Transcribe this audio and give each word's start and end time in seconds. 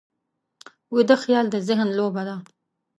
ویده 0.93 1.15
خیال 1.23 1.45
د 1.51 1.55
ذهن 1.67 1.87
لوبه 1.97 2.21
ده 2.27 2.35